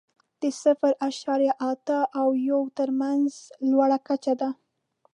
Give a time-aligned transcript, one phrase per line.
[0.41, 3.29] د صفر اعشاریه اته او یو تر مینځ
[3.69, 4.49] لوړه کچه ده.